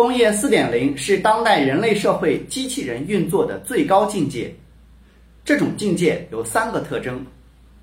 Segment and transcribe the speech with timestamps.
[0.00, 4.50] 工业四点零是当代人类社会机器人运作的最高境界。
[5.44, 7.22] 这种境界有三个特征：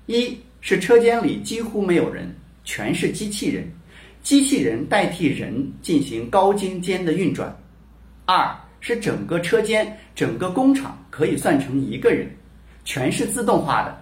[0.06, 2.28] 一是车间里几乎没有人，
[2.64, 3.64] 全是机器人，
[4.20, 7.56] 机器人代替人进行高精尖的运转；
[8.24, 12.28] 二是整个车间、整个工厂可以算成一个人，
[12.84, 13.96] 全是自动化的，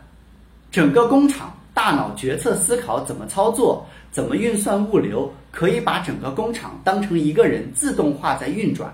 [0.70, 1.54] 整个工厂。
[1.76, 8.90] 大脑决策思考怎么操作，怎么运算物流，可以把整个工厂当成一个人自动化在运转。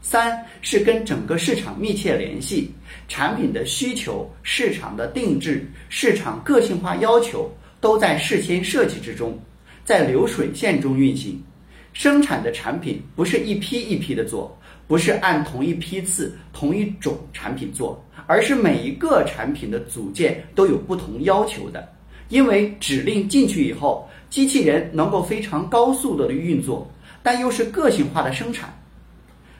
[0.00, 2.72] 三是跟整个市场密切联系，
[3.08, 9.38] 产品的需求、市场的定制、市场个性化要求都在事先设计之中，
[9.84, 11.38] 在流水线中运行。
[11.92, 21.86] 生产的产品不是一批一批的做，不是按同一批次、同一种产品做，而是每一个产品的组件都有不同要求的。
[22.28, 26.90] 因为指令进去以后，机器人能够非常高速的运作，
[27.22, 28.72] 但又是个性化的生产，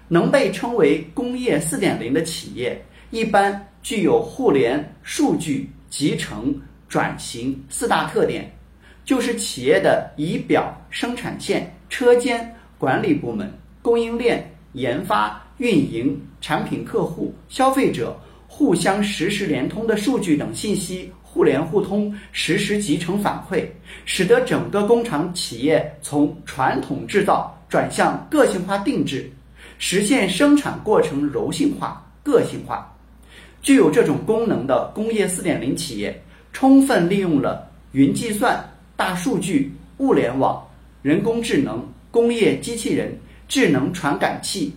[0.09, 6.55] 能被称为工业四点零的企业，一般具有互联、数据、集成、
[6.89, 8.51] 转型四大特点，
[9.05, 18.15] 就是企业的仪表、生产线、车间、管理部门、供应链、研发、运营、产品客户、消费者
[18.47, 21.11] 互相实时连通的数据等信息。
[21.31, 23.65] 互联互通，实时集成反馈，
[24.07, 29.31] 使得整个工厂企业从传统制造转向个性化定制，
[29.79, 32.93] 实现生产过程柔性化、个性化。
[33.61, 36.19] 具有这种功能的工业四点零企业，
[36.53, 38.59] 充分利用了云计算、
[38.97, 40.67] 大数据、物联网、
[41.03, 44.75] 人工智能、工业机器人、智能传感器、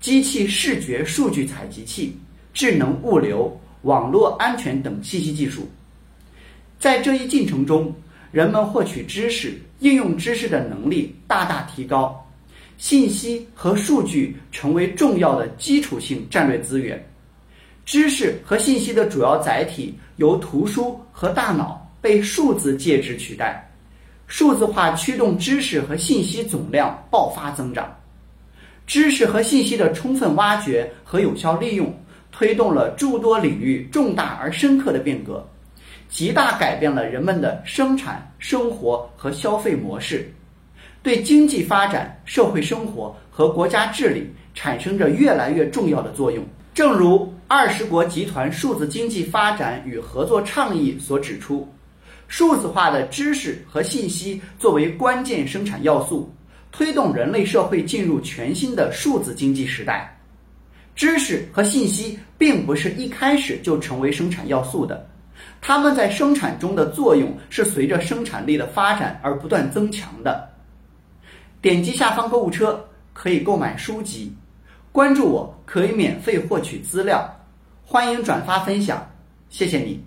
[0.00, 2.14] 机器视觉数据采集器、
[2.52, 5.66] 智能物流、网络安全等信息技术。
[6.84, 7.90] 在这一进程中，
[8.30, 12.22] 人们获取知识、应用知识的能力大大提高，
[12.76, 17.02] 信息和数据成为重要的基础性战略资源。
[17.86, 23.66] 知识和信息的主要载体由图书和大脑被数字介质取代，
[24.26, 27.90] 数字化驱动知识和信息总量爆发增长，
[28.86, 31.90] 知识和信息的充分挖掘和有效利用，
[32.30, 35.42] 推动了诸多领域重大而深刻的变革。
[36.08, 40.32] 极大改变了人们的生产生活和消费模式，
[41.02, 46.44] 对经济发展、社会生活和国家治理产生着越来越重要的作用。
[46.72, 51.68] 正如二十国集团数字经济发展与合作倡议所指出，
[52.26, 56.32] 数字化的知识和信息作为关键生产要素，
[56.72, 60.10] 推动人类社会进入全新的数字经济时代。
[60.96, 65.08] 知识和信息并不是一开始就成为生产要素的。
[65.60, 70.46] 它们在生产中的作用是随着生产力的发展而不断增强的。
[71.62, 74.30] 点击下方购物车可以购买书籍，
[74.92, 77.34] 关注我可以免费获取资料，
[77.82, 79.10] 欢迎转发分享，
[79.48, 80.04] 谢谢你。